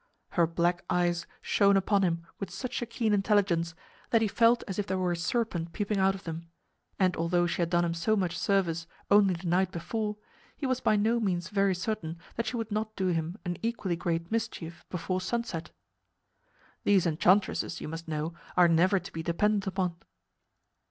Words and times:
Her 0.29 0.47
black 0.47 0.83
eyes 0.89 1.27
shone 1.43 1.77
upon 1.77 2.01
him 2.01 2.23
with 2.39 2.49
such 2.49 2.81
a 2.81 2.87
keen 2.87 3.13
intelligence 3.13 3.75
that 4.09 4.23
he 4.23 4.27
felt 4.27 4.63
as 4.67 4.79
if 4.79 4.87
there 4.87 4.97
were 4.97 5.11
a 5.11 5.15
serpent 5.15 5.73
peeping 5.73 5.99
out 5.99 6.15
of 6.15 6.23
them, 6.23 6.49
and 6.97 7.15
although 7.15 7.45
she 7.45 7.61
had 7.61 7.69
done 7.69 7.85
him 7.85 7.93
so 7.93 8.15
much 8.15 8.35
service 8.35 8.87
only 9.11 9.35
the 9.35 9.45
night 9.45 9.71
before, 9.71 10.15
he 10.57 10.65
was 10.65 10.79
by 10.79 10.95
no 10.95 11.19
means 11.19 11.49
very 11.49 11.75
certain 11.75 12.17
that 12.35 12.47
she 12.47 12.57
would 12.57 12.71
not 12.71 12.95
do 12.95 13.09
him 13.09 13.37
an 13.45 13.57
equally 13.61 13.95
great 13.95 14.31
mischief 14.31 14.83
before 14.89 15.21
sunset. 15.21 15.69
These 16.83 17.05
enchantresses, 17.05 17.79
you 17.79 17.87
must 17.87 18.07
know, 18.07 18.33
are 18.57 18.67
never 18.67 18.97
to 18.97 19.13
be 19.13 19.21
depended 19.21 19.67
upon. 19.67 19.97